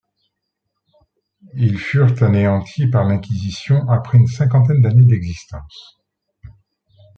[1.53, 6.01] Il furent anéantis par l'inquisition après une cinquantaine d'années d'existence.